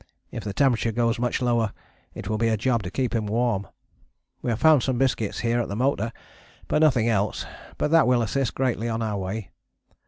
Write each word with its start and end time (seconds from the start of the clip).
If 0.31 0.43
the 0.43 0.51
temperature 0.51 0.91
goes 0.91 1.19
much 1.19 1.43
lower 1.43 1.73
it 2.15 2.27
will 2.27 2.39
be 2.39 2.47
a 2.47 2.57
job 2.57 2.81
to 2.81 2.89
keep 2.89 3.13
him 3.13 3.27
warm. 3.27 3.67
We 4.41 4.49
have 4.49 4.59
found 4.59 4.81
some 4.81 4.97
biscuits 4.97 5.41
here 5.41 5.61
at 5.61 5.67
the 5.67 5.75
motor 5.75 6.11
but 6.67 6.79
nothing 6.81 7.07
else, 7.07 7.45
but 7.77 7.91
that 7.91 8.07
will 8.07 8.23
assist 8.23 8.55
greatly 8.55 8.89
on 8.89 9.03
our 9.03 9.19
way. 9.19 9.51